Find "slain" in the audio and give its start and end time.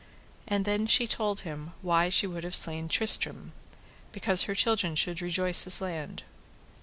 2.55-2.87